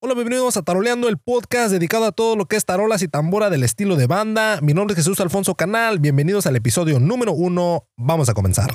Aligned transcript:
Hola, 0.00 0.14
bienvenidos 0.14 0.56
a 0.56 0.62
Taroleando, 0.62 1.08
el 1.08 1.18
podcast 1.18 1.72
dedicado 1.72 2.04
a 2.04 2.12
todo 2.12 2.36
lo 2.36 2.46
que 2.46 2.54
es 2.54 2.64
tarolas 2.64 3.02
y 3.02 3.08
tambora 3.08 3.50
del 3.50 3.64
estilo 3.64 3.96
de 3.96 4.06
banda. 4.06 4.60
Mi 4.62 4.72
nombre 4.72 4.92
es 4.92 4.98
Jesús 4.98 5.18
Alfonso 5.18 5.56
Canal. 5.56 5.98
Bienvenidos 5.98 6.46
al 6.46 6.54
episodio 6.54 7.00
número 7.00 7.32
uno. 7.32 7.88
Vamos 7.96 8.28
a 8.28 8.34
comenzar. 8.34 8.72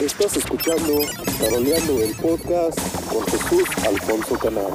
Estás 0.00 0.36
escuchando 0.36 1.00
Taroleando 1.38 2.02
el 2.02 2.12
podcast 2.16 2.76
con 3.08 3.24
Jesús 3.26 3.68
Alfonso 3.86 4.36
Canal. 4.36 4.72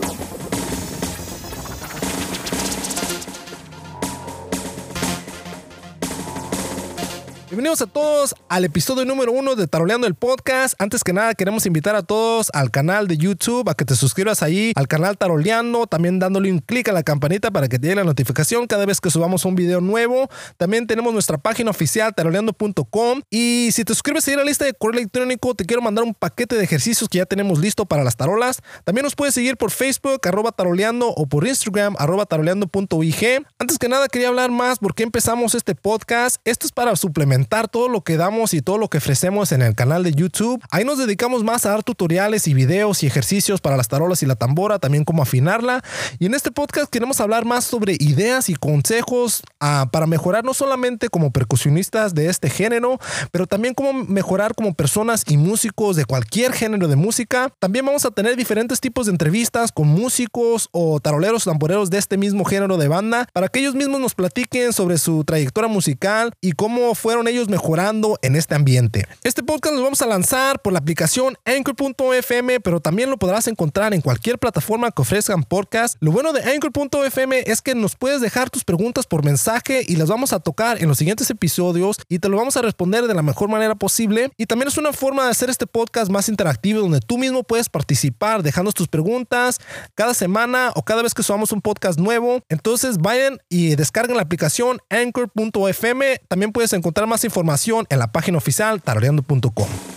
Bienvenidos 7.51 7.81
a 7.81 7.85
todos 7.85 8.33
al 8.47 8.63
episodio 8.63 9.03
número 9.03 9.33
uno 9.33 9.57
de 9.57 9.67
Taroleando 9.67 10.07
el 10.07 10.15
Podcast. 10.15 10.73
Antes 10.79 11.03
que 11.03 11.11
nada, 11.11 11.33
queremos 11.33 11.65
invitar 11.65 11.97
a 11.97 12.01
todos 12.01 12.49
al 12.53 12.71
canal 12.71 13.09
de 13.09 13.17
YouTube, 13.17 13.67
a 13.69 13.73
que 13.73 13.83
te 13.83 13.93
suscribas 13.97 14.41
ahí 14.41 14.71
al 14.73 14.87
canal 14.87 15.17
Taroleando, 15.17 15.85
también 15.85 16.17
dándole 16.17 16.49
un 16.49 16.59
clic 16.59 16.87
a 16.87 16.93
la 16.93 17.03
campanita 17.03 17.51
para 17.51 17.67
que 17.67 17.77
te 17.77 17.87
llegue 17.87 17.97
la 17.97 18.03
notificación 18.05 18.67
cada 18.67 18.85
vez 18.85 19.01
que 19.01 19.09
subamos 19.09 19.43
un 19.43 19.55
video 19.55 19.81
nuevo. 19.81 20.29
También 20.55 20.87
tenemos 20.87 21.11
nuestra 21.11 21.37
página 21.39 21.71
oficial 21.71 22.15
taroleando.com 22.15 23.21
y 23.29 23.71
si 23.73 23.83
te 23.83 23.95
suscribes 23.95 24.29
a 24.29 24.37
la 24.37 24.45
lista 24.45 24.63
de 24.63 24.73
correo 24.73 24.99
electrónico, 24.99 25.53
te 25.53 25.65
quiero 25.65 25.81
mandar 25.81 26.05
un 26.05 26.13
paquete 26.13 26.55
de 26.55 26.63
ejercicios 26.63 27.09
que 27.09 27.17
ya 27.17 27.25
tenemos 27.25 27.59
listo 27.59 27.85
para 27.85 28.05
las 28.05 28.15
tarolas. 28.15 28.61
También 28.85 29.03
nos 29.03 29.15
puedes 29.15 29.33
seguir 29.33 29.57
por 29.57 29.71
Facebook, 29.71 30.25
arroba 30.25 30.53
taroleando 30.53 31.09
o 31.09 31.25
por 31.25 31.45
Instagram, 31.45 31.97
arroba 31.99 32.25
taroleando.ig. 32.25 33.45
Antes 33.59 33.77
que 33.77 33.89
nada, 33.89 34.07
quería 34.07 34.29
hablar 34.29 34.51
más 34.51 34.79
por 34.79 34.95
qué 34.95 35.03
empezamos 35.03 35.53
este 35.53 35.75
podcast. 35.75 36.37
Esto 36.45 36.65
es 36.65 36.71
para 36.71 36.95
suplementar 36.95 37.40
todo 37.45 37.89
lo 37.89 38.01
que 38.01 38.17
damos 38.17 38.53
y 38.53 38.61
todo 38.61 38.77
lo 38.77 38.89
que 38.89 38.97
ofrecemos 38.97 39.51
en 39.51 39.61
el 39.61 39.75
canal 39.75 40.03
de 40.03 40.13
YouTube. 40.13 40.61
Ahí 40.69 40.83
nos 40.83 40.97
dedicamos 40.97 41.43
más 41.43 41.65
a 41.65 41.69
dar 41.69 41.83
tutoriales 41.83 42.47
y 42.47 42.53
videos 42.53 43.03
y 43.03 43.07
ejercicios 43.07 43.61
para 43.61 43.77
las 43.77 43.87
tarolas 43.87 44.23
y 44.23 44.25
la 44.25 44.35
tambora, 44.35 44.79
también 44.79 45.03
cómo 45.03 45.23
afinarla. 45.23 45.83
Y 46.19 46.25
en 46.25 46.33
este 46.33 46.51
podcast 46.51 46.89
queremos 46.89 47.19
hablar 47.21 47.45
más 47.45 47.65
sobre 47.65 47.95
ideas 47.99 48.49
y 48.49 48.55
consejos 48.55 49.43
ah, 49.59 49.87
para 49.91 50.07
mejorar 50.07 50.43
no 50.43 50.53
solamente 50.53 51.09
como 51.09 51.31
percusionistas 51.31 52.13
de 52.13 52.27
este 52.27 52.49
género, 52.49 52.99
pero 53.31 53.47
también 53.47 53.73
cómo 53.73 53.93
mejorar 53.93 54.55
como 54.55 54.73
personas 54.73 55.23
y 55.27 55.37
músicos 55.37 55.95
de 55.95 56.05
cualquier 56.05 56.53
género 56.53 56.87
de 56.87 56.95
música. 56.95 57.53
También 57.59 57.85
vamos 57.85 58.05
a 58.05 58.11
tener 58.11 58.35
diferentes 58.35 58.79
tipos 58.79 59.05
de 59.05 59.11
entrevistas 59.11 59.71
con 59.71 59.87
músicos 59.87 60.69
o 60.71 60.99
taroleros 60.99 61.45
tamboreros 61.45 61.89
de 61.89 61.97
este 61.97 62.17
mismo 62.17 62.45
género 62.45 62.77
de 62.77 62.87
banda 62.87 63.27
para 63.33 63.47
que 63.47 63.59
ellos 63.59 63.75
mismos 63.75 63.99
nos 63.99 64.15
platiquen 64.15 64.73
sobre 64.73 64.97
su 64.97 65.23
trayectoria 65.23 65.69
musical 65.69 66.33
y 66.41 66.53
cómo 66.53 66.95
fueron 66.95 67.27
ellos 67.31 67.49
mejorando 67.49 68.19
en 68.21 68.35
este 68.35 68.55
ambiente. 68.55 69.07
Este 69.23 69.41
podcast 69.43 69.75
lo 69.75 69.83
vamos 69.83 70.01
a 70.01 70.05
lanzar 70.05 70.61
por 70.61 70.73
la 70.73 70.79
aplicación 70.79 71.37
Anchor.fm, 71.45 72.59
pero 72.59 72.79
también 72.79 73.09
lo 73.09 73.17
podrás 73.17 73.47
encontrar 73.47 73.93
en 73.93 74.01
cualquier 74.01 74.37
plataforma 74.37 74.91
que 74.91 75.01
ofrezcan 75.01 75.43
podcast. 75.43 75.95
Lo 75.99 76.11
bueno 76.11 76.33
de 76.33 76.43
Anchor.fm 76.43 77.43
es 77.45 77.61
que 77.61 77.73
nos 77.73 77.95
puedes 77.95 78.21
dejar 78.21 78.49
tus 78.49 78.63
preguntas 78.63 79.07
por 79.07 79.23
mensaje 79.23 79.83
y 79.87 79.95
las 79.95 80.09
vamos 80.09 80.33
a 80.33 80.39
tocar 80.39 80.81
en 80.81 80.87
los 80.87 80.97
siguientes 80.97 81.29
episodios 81.29 81.97
y 82.09 82.19
te 82.19 82.29
lo 82.29 82.37
vamos 82.37 82.57
a 82.57 82.61
responder 82.61 83.07
de 83.07 83.13
la 83.13 83.21
mejor 83.21 83.49
manera 83.49 83.75
posible. 83.75 84.31
Y 84.37 84.45
también 84.45 84.67
es 84.67 84.77
una 84.77 84.93
forma 84.93 85.25
de 85.25 85.31
hacer 85.31 85.49
este 85.49 85.67
podcast 85.67 86.11
más 86.11 86.29
interactivo 86.29 86.81
donde 86.81 86.99
tú 86.99 87.17
mismo 87.17 87.43
puedes 87.43 87.69
participar 87.69 88.43
dejando 88.43 88.71
tus 88.71 88.87
preguntas 88.87 89.59
cada 89.95 90.13
semana 90.13 90.71
o 90.75 90.83
cada 90.83 91.01
vez 91.01 91.13
que 91.13 91.23
subamos 91.23 91.51
un 91.51 91.61
podcast 91.61 91.97
nuevo. 91.99 92.41
Entonces 92.49 92.97
vayan 92.97 93.39
y 93.49 93.75
descarguen 93.75 94.17
la 94.17 94.23
aplicación 94.23 94.79
Anchor.fm. 94.89 96.21
También 96.27 96.51
puedes 96.51 96.73
encontrar 96.73 97.07
más 97.07 97.20
información 97.27 97.85
en 97.89 97.99
la 97.99 98.11
página 98.11 98.37
oficial 98.37 98.81
taroleando.com. 98.81 99.90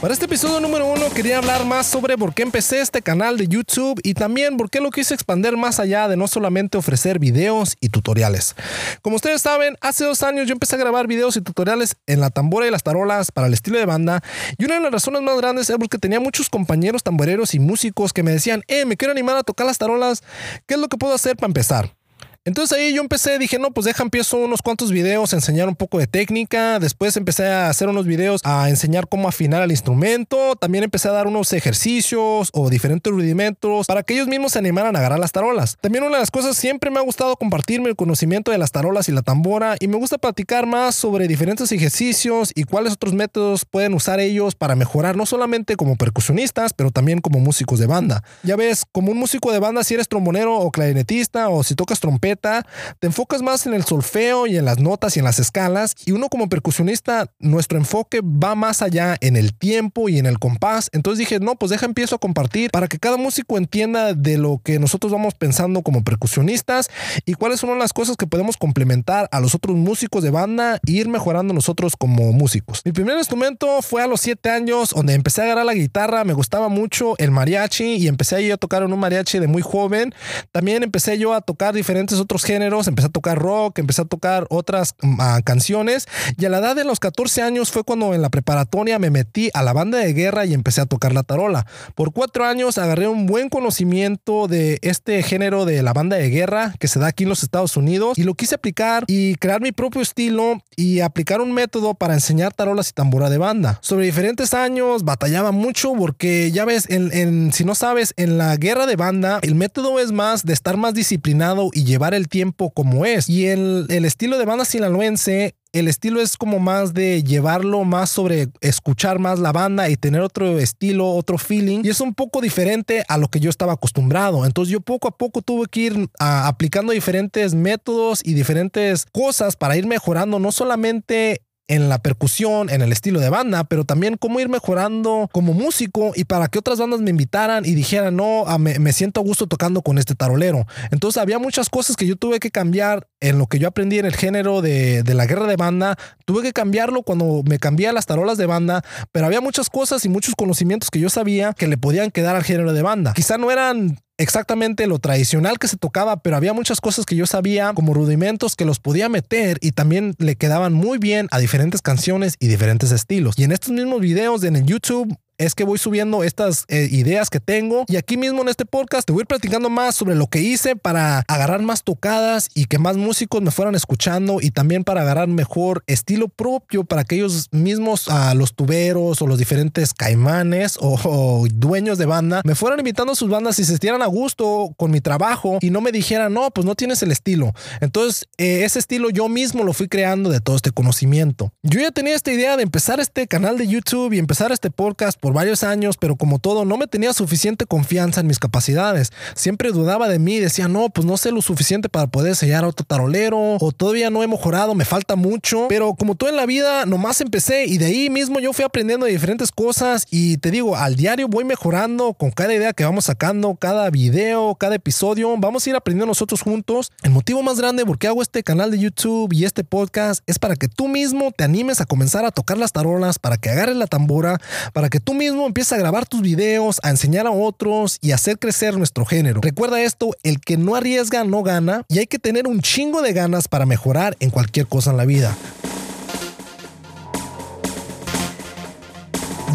Para 0.00 0.12
este 0.12 0.26
episodio 0.26 0.60
número 0.60 0.86
uno 0.86 1.10
quería 1.10 1.38
hablar 1.38 1.64
más 1.64 1.84
sobre 1.84 2.16
por 2.16 2.32
qué 2.32 2.44
empecé 2.44 2.80
este 2.80 3.02
canal 3.02 3.36
de 3.36 3.48
YouTube 3.48 4.00
y 4.04 4.14
también 4.14 4.56
por 4.56 4.70
qué 4.70 4.80
lo 4.80 4.92
quise 4.92 5.12
expandir 5.12 5.56
más 5.56 5.80
allá 5.80 6.06
de 6.06 6.16
no 6.16 6.28
solamente 6.28 6.78
ofrecer 6.78 7.18
videos 7.18 7.76
y 7.80 7.88
tutoriales. 7.88 8.54
Como 9.02 9.16
ustedes 9.16 9.42
saben, 9.42 9.76
hace 9.80 10.04
dos 10.04 10.22
años 10.22 10.46
yo 10.46 10.52
empecé 10.52 10.76
a 10.76 10.78
grabar 10.78 11.08
videos 11.08 11.36
y 11.36 11.40
tutoriales 11.40 11.96
en 12.06 12.20
la 12.20 12.30
tambora 12.30 12.68
y 12.68 12.70
las 12.70 12.84
tarolas 12.84 13.32
para 13.32 13.48
el 13.48 13.54
estilo 13.54 13.76
de 13.76 13.86
banda 13.86 14.22
y 14.56 14.66
una 14.66 14.74
de 14.74 14.82
las 14.82 14.92
razones 14.92 15.20
más 15.22 15.36
grandes 15.36 15.68
es 15.68 15.76
porque 15.76 15.98
tenía 15.98 16.20
muchos 16.20 16.48
compañeros 16.48 17.02
tamboreros 17.02 17.54
y 17.54 17.58
músicos 17.58 18.12
que 18.12 18.22
me 18.22 18.30
decían, 18.30 18.62
eh, 18.68 18.84
me 18.84 18.96
quiero 18.96 19.10
animar 19.10 19.36
a 19.36 19.42
tocar 19.42 19.66
las 19.66 19.78
tarolas, 19.78 20.22
¿qué 20.66 20.74
es 20.74 20.80
lo 20.80 20.86
que 20.86 20.96
puedo 20.96 21.12
hacer 21.12 21.34
para 21.34 21.48
empezar? 21.48 21.98
Entonces 22.48 22.78
ahí 22.78 22.94
yo 22.94 23.02
empecé, 23.02 23.38
dije, 23.38 23.58
no, 23.58 23.72
pues 23.72 23.84
deja, 23.84 24.02
empiezo 24.02 24.38
unos 24.38 24.62
cuantos 24.62 24.90
videos 24.90 25.34
a 25.34 25.36
enseñar 25.36 25.68
un 25.68 25.76
poco 25.76 25.98
de 25.98 26.06
técnica. 26.06 26.78
Después 26.78 27.14
empecé 27.18 27.46
a 27.46 27.68
hacer 27.68 27.90
unos 27.90 28.06
videos 28.06 28.40
a 28.42 28.70
enseñar 28.70 29.06
cómo 29.06 29.28
afinar 29.28 29.62
el 29.62 29.70
instrumento. 29.70 30.56
También 30.56 30.82
empecé 30.82 31.08
a 31.08 31.12
dar 31.12 31.26
unos 31.26 31.52
ejercicios 31.52 32.48
o 32.54 32.70
diferentes 32.70 33.12
rudimentos 33.12 33.86
para 33.86 34.02
que 34.02 34.14
ellos 34.14 34.28
mismos 34.28 34.52
se 34.52 34.60
animaran 34.60 34.96
a 34.96 34.98
agarrar 34.98 35.18
las 35.18 35.32
tarolas. 35.32 35.76
También 35.82 36.04
una 36.04 36.14
de 36.16 36.20
las 36.20 36.30
cosas, 36.30 36.56
siempre 36.56 36.90
me 36.90 36.98
ha 36.98 37.02
gustado 37.02 37.36
compartirme 37.36 37.90
el 37.90 37.96
conocimiento 37.96 38.50
de 38.50 38.56
las 38.56 38.72
tarolas 38.72 39.10
y 39.10 39.12
la 39.12 39.20
tambora 39.20 39.76
y 39.78 39.86
me 39.86 39.98
gusta 39.98 40.16
platicar 40.16 40.64
más 40.64 40.94
sobre 40.94 41.28
diferentes 41.28 41.70
ejercicios 41.70 42.52
y 42.54 42.64
cuáles 42.64 42.94
otros 42.94 43.12
métodos 43.12 43.66
pueden 43.66 43.92
usar 43.92 44.20
ellos 44.20 44.54
para 44.54 44.74
mejorar 44.74 45.18
no 45.18 45.26
solamente 45.26 45.76
como 45.76 45.96
percusionistas, 45.96 46.72
pero 46.72 46.92
también 46.92 47.20
como 47.20 47.40
músicos 47.40 47.78
de 47.78 47.86
banda. 47.86 48.24
Ya 48.42 48.56
ves, 48.56 48.84
como 48.90 49.12
un 49.12 49.18
músico 49.18 49.52
de 49.52 49.58
banda, 49.58 49.84
si 49.84 49.92
eres 49.92 50.08
trombonero 50.08 50.56
o 50.56 50.70
clarinetista 50.70 51.50
o 51.50 51.62
si 51.62 51.74
tocas 51.74 52.00
trompeta, 52.00 52.37
te 52.40 53.06
enfocas 53.06 53.42
más 53.42 53.66
en 53.66 53.74
el 53.74 53.84
solfeo 53.84 54.46
y 54.46 54.56
en 54.56 54.64
las 54.64 54.78
notas 54.78 55.16
y 55.16 55.20
en 55.20 55.24
las 55.24 55.38
escalas. 55.38 55.94
Y 56.06 56.12
uno 56.12 56.28
como 56.28 56.48
percusionista, 56.48 57.30
nuestro 57.38 57.78
enfoque 57.78 58.20
va 58.22 58.54
más 58.54 58.82
allá 58.82 59.16
en 59.20 59.36
el 59.36 59.54
tiempo 59.54 60.08
y 60.08 60.18
en 60.18 60.26
el 60.26 60.38
compás. 60.38 60.90
Entonces 60.92 61.18
dije, 61.18 61.40
no, 61.40 61.56
pues 61.56 61.70
deja 61.70 61.86
empiezo 61.86 62.16
a 62.16 62.18
compartir 62.18 62.70
para 62.70 62.88
que 62.88 62.98
cada 62.98 63.16
músico 63.16 63.58
entienda 63.58 64.14
de 64.14 64.38
lo 64.38 64.60
que 64.62 64.78
nosotros 64.78 65.12
vamos 65.12 65.34
pensando 65.34 65.82
como 65.82 66.04
percusionistas 66.04 66.90
y 67.24 67.34
cuáles 67.34 67.60
son 67.60 67.78
las 67.78 67.92
cosas 67.92 68.16
que 68.16 68.26
podemos 68.26 68.56
complementar 68.56 69.28
a 69.32 69.40
los 69.40 69.54
otros 69.54 69.76
músicos 69.76 70.22
de 70.22 70.30
banda 70.30 70.80
e 70.86 70.92
ir 70.92 71.08
mejorando 71.08 71.54
nosotros 71.54 71.94
como 71.96 72.32
músicos. 72.32 72.82
Mi 72.84 72.92
primer 72.92 73.18
instrumento 73.18 73.82
fue 73.82 74.02
a 74.02 74.06
los 74.06 74.20
7 74.20 74.50
años, 74.50 74.90
donde 74.90 75.14
empecé 75.14 75.42
a 75.42 75.44
agarrar 75.44 75.66
la 75.66 75.74
guitarra. 75.74 76.24
Me 76.24 76.32
gustaba 76.32 76.68
mucho 76.68 77.14
el 77.18 77.30
mariachi 77.30 77.96
y 77.96 78.08
empecé 78.08 78.46
yo 78.46 78.54
a 78.54 78.56
tocar 78.56 78.82
en 78.82 78.92
un 78.92 78.98
mariachi 78.98 79.38
de 79.38 79.46
muy 79.46 79.62
joven. 79.62 80.14
También 80.52 80.82
empecé 80.82 81.18
yo 81.18 81.34
a 81.34 81.40
tocar 81.40 81.74
diferentes 81.74 82.18
otros 82.28 82.44
géneros, 82.44 82.86
empecé 82.88 83.06
a 83.06 83.10
tocar 83.10 83.38
rock, 83.38 83.78
empecé 83.78 84.02
a 84.02 84.04
tocar 84.04 84.46
otras 84.50 84.94
ah, 85.18 85.40
canciones 85.42 86.06
y 86.36 86.44
a 86.44 86.50
la 86.50 86.58
edad 86.58 86.76
de 86.76 86.84
los 86.84 87.00
14 87.00 87.40
años 87.40 87.72
fue 87.72 87.84
cuando 87.84 88.12
en 88.12 88.20
la 88.20 88.28
preparatoria 88.28 88.98
me 88.98 89.08
metí 89.08 89.48
a 89.54 89.62
la 89.62 89.72
banda 89.72 89.96
de 89.96 90.12
guerra 90.12 90.44
y 90.44 90.52
empecé 90.52 90.82
a 90.82 90.86
tocar 90.86 91.14
la 91.14 91.22
tarola. 91.22 91.66
Por 91.94 92.12
cuatro 92.12 92.44
años 92.44 92.76
agarré 92.76 93.08
un 93.08 93.24
buen 93.24 93.48
conocimiento 93.48 94.46
de 94.46 94.78
este 94.82 95.22
género 95.22 95.64
de 95.64 95.82
la 95.82 95.94
banda 95.94 96.16
de 96.16 96.28
guerra 96.28 96.74
que 96.78 96.86
se 96.86 96.98
da 96.98 97.06
aquí 97.06 97.22
en 97.22 97.30
los 97.30 97.42
Estados 97.42 97.78
Unidos 97.78 98.18
y 98.18 98.24
lo 98.24 98.34
quise 98.34 98.56
aplicar 98.56 99.04
y 99.06 99.36
crear 99.36 99.62
mi 99.62 99.72
propio 99.72 100.02
estilo 100.02 100.62
y 100.76 101.00
aplicar 101.00 101.40
un 101.40 101.52
método 101.52 101.94
para 101.94 102.12
enseñar 102.12 102.52
tarolas 102.52 102.90
y 102.90 102.92
tambora 102.92 103.30
de 103.30 103.38
banda. 103.38 103.78
Sobre 103.80 104.04
diferentes 104.04 104.52
años 104.52 105.02
batallaba 105.02 105.50
mucho 105.50 105.94
porque 105.94 106.52
ya 106.52 106.66
ves, 106.66 106.90
en, 106.90 107.54
si 107.54 107.64
no 107.64 107.74
sabes, 107.74 108.12
en 108.18 108.36
la 108.36 108.54
guerra 108.56 108.84
de 108.84 108.96
banda 108.96 109.38
el 109.40 109.54
método 109.54 109.98
es 109.98 110.12
más 110.12 110.44
de 110.44 110.52
estar 110.52 110.76
más 110.76 110.92
disciplinado 110.92 111.70
y 111.72 111.84
llevar 111.84 112.07
el 112.14 112.28
tiempo 112.28 112.70
como 112.70 113.04
es. 113.04 113.28
Y 113.28 113.46
el, 113.46 113.86
el 113.90 114.04
estilo 114.04 114.38
de 114.38 114.44
banda 114.44 114.64
sinaloense 114.64 115.54
el 115.72 115.88
estilo 115.88 116.20
es 116.20 116.36
como 116.36 116.58
más 116.58 116.94
de 116.94 117.22
llevarlo 117.22 117.84
más 117.84 118.10
sobre 118.10 118.48
escuchar 118.60 119.18
más 119.18 119.38
la 119.38 119.52
banda 119.52 119.90
y 119.90 119.96
tener 119.96 120.22
otro 120.22 120.58
estilo, 120.58 121.10
otro 121.10 121.36
feeling. 121.36 121.80
Y 121.84 121.90
es 121.90 122.00
un 122.00 122.14
poco 122.14 122.40
diferente 122.40 123.04
a 123.06 123.18
lo 123.18 123.28
que 123.28 123.40
yo 123.40 123.50
estaba 123.50 123.74
acostumbrado. 123.74 124.46
Entonces 124.46 124.72
yo 124.72 124.80
poco 124.80 125.08
a 125.08 125.16
poco 125.16 125.42
tuve 125.42 125.66
que 125.66 125.80
ir 125.80 126.08
aplicando 126.18 126.92
diferentes 126.92 127.54
métodos 127.54 128.22
y 128.24 128.34
diferentes 128.34 129.04
cosas 129.12 129.56
para 129.56 129.76
ir 129.76 129.86
mejorando 129.86 130.38
no 130.38 130.52
solamente 130.52 131.42
en 131.68 131.90
la 131.90 131.98
percusión, 131.98 132.70
en 132.70 132.80
el 132.80 132.92
estilo 132.92 133.20
de 133.20 133.28
banda, 133.28 133.64
pero 133.64 133.84
también 133.84 134.16
cómo 134.16 134.40
ir 134.40 134.48
mejorando 134.48 135.28
como 135.32 135.52
músico 135.52 136.12
y 136.16 136.24
para 136.24 136.48
que 136.48 136.58
otras 136.58 136.78
bandas 136.78 137.00
me 137.00 137.10
invitaran 137.10 137.64
y 137.66 137.74
dijeran, 137.74 138.16
no, 138.16 138.44
ah, 138.46 138.58
me, 138.58 138.92
siento 138.92 139.20
a 139.20 139.22
gusto 139.22 139.46
tocando 139.46 139.82
con 139.82 139.98
este 139.98 140.14
tarolero. 140.14 140.66
Entonces 140.90 141.20
había 141.20 141.38
muchas 141.38 141.68
cosas 141.68 141.94
que 141.94 142.06
yo 142.06 142.16
tuve 142.16 142.40
que 142.40 142.50
cambiar 142.50 143.06
en 143.20 143.38
lo 143.38 143.46
que 143.46 143.58
yo 143.58 143.68
aprendí 143.68 143.98
en 143.98 144.06
el 144.06 144.16
género 144.16 144.62
de, 144.62 145.02
de 145.02 145.14
la 145.14 145.26
guerra 145.26 145.46
de 145.46 145.56
banda. 145.56 145.96
Tuve 146.24 146.42
que 146.42 146.52
cambiarlo 146.52 147.02
cuando 147.02 147.42
me 147.44 147.58
cambié 147.58 147.88
a 147.88 147.92
las 147.92 148.06
tarolas 148.06 148.38
de 148.38 148.46
banda, 148.46 148.82
pero 149.12 149.26
había 149.26 149.42
muchas 149.42 149.68
cosas 149.68 150.04
y 150.06 150.08
muchos 150.08 150.34
conocimientos 150.34 150.90
que 150.90 151.00
yo 151.00 151.10
sabía 151.10 151.52
que 151.52 151.68
le 151.68 151.76
podían 151.76 152.10
quedar 152.10 152.34
al 152.34 152.44
género 152.44 152.72
de 152.72 152.82
banda. 152.82 153.12
Quizá 153.12 153.36
no 153.36 153.50
eran 153.50 153.98
exactamente 154.18 154.86
lo 154.86 154.98
tradicional 154.98 155.58
que 155.58 155.68
se 155.68 155.76
tocaba, 155.76 156.22
pero 156.22 156.36
había 156.36 156.52
muchas 156.52 156.80
cosas 156.80 157.06
que 157.06 157.16
yo 157.16 157.26
sabía 157.26 157.72
como 157.72 157.94
rudimentos 157.94 158.56
que 158.56 158.64
los 158.64 158.80
podía 158.80 159.08
meter 159.08 159.58
y 159.60 159.72
también 159.72 160.14
le 160.18 160.36
quedaban 160.36 160.74
muy 160.74 160.98
bien 160.98 161.28
a 161.30 161.38
diferentes 161.38 161.80
canciones 161.80 162.36
y 162.38 162.48
diferentes 162.48 162.90
estilos. 162.92 163.38
Y 163.38 163.44
en 163.44 163.52
estos 163.52 163.70
mismos 163.70 164.00
videos 164.00 164.44
en 164.44 164.56
el 164.56 164.64
YouTube 164.64 165.16
es 165.38 165.54
que 165.54 165.64
voy 165.64 165.78
subiendo 165.78 166.24
estas 166.24 166.64
eh, 166.68 166.88
ideas 166.90 167.30
que 167.30 167.40
tengo 167.40 167.84
y 167.86 167.96
aquí 167.96 168.16
mismo 168.16 168.42
en 168.42 168.48
este 168.48 168.66
podcast 168.66 169.06
te 169.06 169.12
voy 169.12 169.20
a 169.20 169.22
ir 169.22 169.26
platicando 169.26 169.70
más 169.70 169.94
sobre 169.94 170.16
lo 170.16 170.26
que 170.26 170.40
hice 170.40 170.74
para 170.74 171.20
agarrar 171.28 171.62
más 171.62 171.84
tocadas 171.84 172.48
y 172.54 172.66
que 172.66 172.78
más 172.78 172.96
músicos 172.96 173.40
me 173.40 173.52
fueran 173.52 173.76
escuchando 173.76 174.38
y 174.40 174.50
también 174.50 174.82
para 174.82 175.02
agarrar 175.02 175.28
mejor 175.28 175.84
estilo 175.86 176.28
propio 176.28 176.84
para 176.84 177.04
que 177.04 177.16
ellos 177.16 177.48
mismos, 177.52 178.08
a 178.08 178.34
los 178.34 178.54
tuberos 178.54 179.22
o 179.22 179.26
los 179.26 179.38
diferentes 179.38 179.94
caimanes 179.94 180.76
o, 180.80 181.46
dueños 181.52 181.98
de 181.98 182.06
banda, 182.06 182.42
me 182.44 182.54
fueran 182.54 182.80
invitando 182.80 183.12
a 183.12 183.16
sus 183.16 183.30
bandas 183.30 183.58
y 183.58 183.64
se 183.64 183.74
estuvieran 183.74 184.02
a 184.02 184.06
gusto 184.06 184.74
con 184.76 184.90
mi 184.90 185.00
trabajo 185.00 185.58
y 185.60 185.70
no 185.70 185.80
me 185.80 185.92
dijeran, 185.92 186.32
no, 186.34 186.50
pues 186.50 186.64
no 186.64 186.74
tienes 186.74 187.02
el 187.02 187.12
estilo. 187.12 187.52
Entonces, 187.80 188.28
eh, 188.38 188.64
ese 188.64 188.78
estilo 188.78 189.10
yo 189.10 189.28
mismo 189.28 189.62
lo 189.62 189.72
fui 189.72 189.88
creando 189.88 190.30
de 190.30 190.40
todo 190.40 190.56
este 190.56 190.72
conocimiento. 190.72 191.52
Yo 191.62 191.80
ya 191.80 191.90
tenía 191.90 192.14
esta 192.14 192.32
idea 192.32 192.56
de 192.56 192.64
empezar 192.64 192.98
este 192.98 193.26
canal 193.28 193.56
de 193.58 193.68
YouTube 193.68 194.12
y 194.12 194.18
empezar 194.18 194.50
este 194.50 194.70
podcast 194.70 195.18
varios 195.32 195.62
años, 195.62 195.96
pero 195.98 196.16
como 196.16 196.38
todo, 196.38 196.64
no 196.64 196.76
me 196.76 196.86
tenía 196.86 197.12
suficiente 197.12 197.66
confianza 197.66 198.20
en 198.20 198.26
mis 198.26 198.38
capacidades. 198.38 199.12
Siempre 199.34 199.70
dudaba 199.70 200.08
de 200.08 200.18
mí, 200.18 200.38
decía, 200.38 200.68
no, 200.68 200.88
pues 200.90 201.06
no 201.06 201.16
sé 201.16 201.30
lo 201.30 201.42
suficiente 201.42 201.88
para 201.88 202.06
poder 202.06 202.36
sellar 202.36 202.64
otro 202.64 202.84
tarolero 202.86 203.56
o 203.60 203.72
todavía 203.72 204.10
no 204.10 204.22
he 204.22 204.28
mejorado, 204.28 204.74
me 204.74 204.84
falta 204.84 205.16
mucho. 205.16 205.66
Pero 205.68 205.94
como 205.94 206.14
todo 206.14 206.30
en 206.30 206.36
la 206.36 206.46
vida, 206.46 206.86
nomás 206.86 207.20
empecé 207.20 207.66
y 207.66 207.78
de 207.78 207.86
ahí 207.86 208.10
mismo 208.10 208.40
yo 208.40 208.52
fui 208.52 208.64
aprendiendo 208.64 209.06
de 209.06 209.12
diferentes 209.12 209.52
cosas 209.52 210.06
y 210.10 210.38
te 210.38 210.50
digo, 210.50 210.76
al 210.76 210.96
diario 210.96 211.28
voy 211.28 211.44
mejorando 211.44 212.14
con 212.14 212.30
cada 212.30 212.54
idea 212.54 212.72
que 212.72 212.84
vamos 212.84 213.06
sacando, 213.06 213.56
cada 213.56 213.90
video, 213.90 214.54
cada 214.54 214.76
episodio. 214.76 215.34
Vamos 215.38 215.66
a 215.66 215.70
ir 215.70 215.76
aprendiendo 215.76 216.06
nosotros 216.06 216.42
juntos. 216.42 216.92
El 217.02 217.10
motivo 217.10 217.42
más 217.42 217.58
grande 217.58 217.84
por 217.84 217.98
qué 217.98 218.06
hago 218.06 218.22
este 218.22 218.42
canal 218.42 218.70
de 218.70 218.78
YouTube 218.78 219.32
y 219.32 219.44
este 219.44 219.64
podcast 219.64 220.22
es 220.26 220.38
para 220.38 220.56
que 220.56 220.68
tú 220.68 220.88
mismo 220.88 221.32
te 221.32 221.44
animes 221.44 221.80
a 221.80 221.86
comenzar 221.86 222.24
a 222.24 222.30
tocar 222.30 222.58
las 222.58 222.72
tarolas, 222.72 223.18
para 223.18 223.36
que 223.36 223.50
agarres 223.50 223.76
la 223.76 223.86
tambora, 223.86 224.40
para 224.72 224.88
que 224.88 225.00
tú 225.00 225.14
mismo 225.18 225.46
empieces 225.46 225.74
a 225.74 225.78
grabar 225.78 226.06
tus 226.06 226.22
videos, 226.22 226.80
a 226.82 226.90
enseñar 226.90 227.26
a 227.26 227.30
otros 227.30 227.98
y 228.00 228.12
hacer 228.12 228.38
crecer 228.38 228.78
nuestro 228.78 229.04
género. 229.04 229.40
Recuerda 229.42 229.82
esto, 229.82 230.12
el 230.22 230.40
que 230.40 230.56
no 230.56 230.76
arriesga 230.76 231.24
no 231.24 231.42
gana 231.42 231.84
y 231.88 231.98
hay 231.98 232.06
que 232.06 232.18
tener 232.18 232.46
un 232.46 232.62
chingo 232.62 233.02
de 233.02 233.12
ganas 233.12 233.48
para 233.48 233.66
mejorar 233.66 234.16
en 234.20 234.30
cualquier 234.30 234.66
cosa 234.66 234.92
en 234.92 234.96
la 234.96 235.04
vida. 235.04 235.36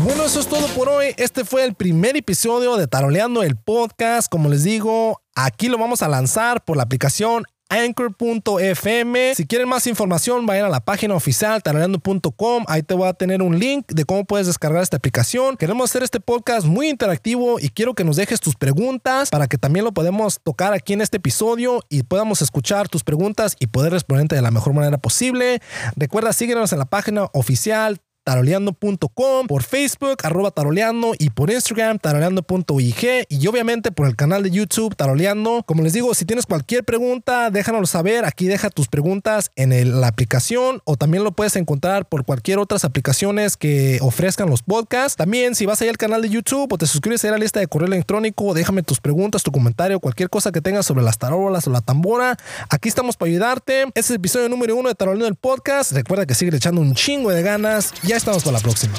Bueno, 0.03 0.25
eso 0.25 0.41
es 0.41 0.47
todo 0.47 0.67
por 0.75 0.89
hoy. 0.89 1.13
Este 1.15 1.45
fue 1.45 1.63
el 1.63 1.75
primer 1.75 2.17
episodio 2.17 2.75
de 2.75 2.87
Taroleando 2.87 3.41
el 3.41 3.55
Podcast. 3.55 4.29
Como 4.29 4.49
les 4.49 4.63
digo, 4.63 5.21
aquí 5.33 5.69
lo 5.69 5.77
vamos 5.77 6.01
a 6.01 6.09
lanzar 6.09 6.65
por 6.65 6.75
la 6.75 6.83
aplicación 6.83 7.45
anchor.fm. 7.73 9.35
Si 9.35 9.47
quieren 9.47 9.67
más 9.67 9.87
información, 9.87 10.45
vayan 10.45 10.65
a 10.65 10.69
la 10.69 10.79
página 10.79 11.15
oficial 11.15 11.63
taroleando.com. 11.63 12.65
Ahí 12.67 12.83
te 12.83 12.93
voy 12.93 13.07
a 13.07 13.13
tener 13.13 13.41
un 13.41 13.57
link 13.57 13.87
de 13.87 14.05
cómo 14.05 14.25
puedes 14.25 14.47
descargar 14.47 14.83
esta 14.83 14.97
aplicación. 14.97 15.57
Queremos 15.57 15.89
hacer 15.89 16.03
este 16.03 16.19
podcast 16.19 16.67
muy 16.67 16.89
interactivo 16.89 17.59
y 17.59 17.69
quiero 17.69 17.95
que 17.95 18.03
nos 18.03 18.15
dejes 18.15 18.39
tus 18.39 18.55
preguntas 18.55 19.29
para 19.31 19.47
que 19.47 19.57
también 19.57 19.85
lo 19.85 19.91
podamos 19.91 20.39
tocar 20.43 20.73
aquí 20.73 20.93
en 20.93 21.01
este 21.01 21.17
episodio 21.17 21.81
y 21.89 22.03
podamos 22.03 22.41
escuchar 22.41 22.89
tus 22.89 23.03
preguntas 23.03 23.55
y 23.59 23.67
poder 23.67 23.91
responderte 23.91 24.35
de 24.35 24.41
la 24.41 24.51
mejor 24.51 24.73
manera 24.73 24.97
posible. 24.99 25.61
Recuerda, 25.95 26.31
síguenos 26.33 26.71
en 26.73 26.79
la 26.79 26.85
página 26.85 27.29
oficial 27.33 27.99
taroleando.com, 28.23 29.47
por 29.47 29.63
Facebook, 29.63 30.17
arroba 30.23 30.51
taroleando 30.51 31.13
y 31.17 31.29
por 31.29 31.51
Instagram, 31.51 31.99
taroleando.ig 31.99 33.25
y 33.29 33.47
obviamente 33.47 33.91
por 33.91 34.07
el 34.07 34.15
canal 34.15 34.43
de 34.43 34.51
YouTube 34.51 34.95
Taroleando. 34.95 35.63
Como 35.65 35.83
les 35.83 35.93
digo, 35.93 36.13
si 36.13 36.25
tienes 36.25 36.45
cualquier 36.45 36.83
pregunta, 36.83 37.49
déjanos 37.49 37.89
saber. 37.89 38.25
Aquí 38.25 38.47
deja 38.47 38.69
tus 38.69 38.87
preguntas 38.87 39.51
en 39.55 40.01
la 40.01 40.07
aplicación 40.07 40.81
o 40.85 40.95
también 40.95 41.23
lo 41.23 41.31
puedes 41.31 41.55
encontrar 41.55 42.07
por 42.07 42.25
cualquier 42.25 42.59
otras 42.59 42.85
aplicaciones 42.85 43.57
que 43.57 43.99
ofrezcan 44.01 44.49
los 44.49 44.63
podcasts. 44.63 45.17
También, 45.17 45.55
si 45.55 45.65
vas 45.65 45.81
ahí 45.81 45.89
al 45.89 45.97
canal 45.97 46.21
de 46.21 46.29
YouTube 46.29 46.71
o 46.71 46.77
te 46.77 46.87
suscribes 46.87 47.23
a 47.25 47.31
la 47.31 47.37
lista 47.37 47.59
de 47.59 47.67
correo 47.67 47.87
electrónico, 47.87 48.53
déjame 48.53 48.83
tus 48.83 48.99
preguntas, 48.99 49.43
tu 49.43 49.51
comentario, 49.51 49.99
cualquier 49.99 50.29
cosa 50.29 50.51
que 50.51 50.61
tengas 50.61 50.85
sobre 50.85 51.03
las 51.03 51.17
tarolas 51.17 51.67
o 51.67 51.71
la 51.71 51.81
tambora. 51.81 52.37
Aquí 52.69 52.89
estamos 52.89 53.17
para 53.17 53.29
ayudarte. 53.29 53.83
Este 53.83 53.99
es 53.99 54.09
el 54.11 54.15
episodio 54.17 54.49
número 54.49 54.75
uno 54.75 54.89
de 54.89 54.95
Taroleando 54.95 55.27
el 55.27 55.35
podcast. 55.35 55.91
Recuerda 55.91 56.25
que 56.25 56.35
sigue 56.35 56.55
echando 56.55 56.81
un 56.81 56.93
chingo 56.93 57.31
de 57.31 57.41
ganas. 57.41 57.93
Ya 58.13 58.17
estamos 58.17 58.43
para 58.43 58.57
la 58.57 58.59
próxima. 58.59 58.93